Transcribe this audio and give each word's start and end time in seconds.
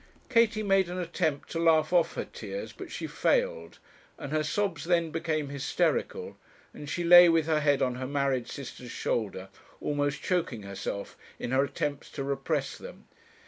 Katie 0.29 0.63
made 0.63 0.89
an 0.89 0.97
attempt 0.97 1.51
to 1.51 1.59
laugh 1.59 1.93
off 1.93 2.15
her 2.15 2.25
tears, 2.25 2.73
but 2.73 2.89
she 2.91 3.05
failed, 3.05 3.77
and 4.17 4.31
her 4.31 4.41
sobs 4.41 4.85
then 4.85 5.11
became 5.11 5.49
hysterical, 5.49 6.37
and 6.73 6.89
she 6.89 7.03
lay 7.03 7.29
with 7.29 7.45
her 7.45 7.59
head 7.59 7.83
on 7.83 7.93
her 7.93 8.07
married 8.07 8.47
sister's 8.49 8.89
shoulder, 8.89 9.49
almost 9.79 10.23
choking 10.23 10.63
herself 10.63 11.15
in 11.37 11.51
her 11.51 11.63
attempts 11.63 12.09
to 12.13 12.23
repress 12.23 12.79
them. 12.79 13.05